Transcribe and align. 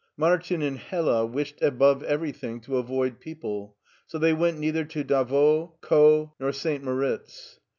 Martin 0.17 0.63
and 0.63 0.79
Hella 0.79 1.27
wished 1.27 1.61
above 1.61 2.01
everything 2.01 2.59
to 2.61 2.77
avoid 2.79 3.19
people, 3.19 3.75
so 4.07 4.17
they 4.17 4.33
went 4.33 4.57
neither 4.57 4.83
to 4.83 5.03
Davos, 5.03 5.73
Caux, 5.81 6.31
nor 6.39 6.51
St 6.51 6.83
Moritz. 6.83 7.59